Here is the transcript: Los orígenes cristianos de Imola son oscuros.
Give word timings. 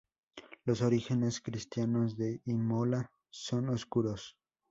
Los 0.65 0.81
orígenes 0.81 1.41
cristianos 1.41 2.17
de 2.17 2.41
Imola 2.45 3.11
son 3.29 3.69
oscuros. 3.69 4.35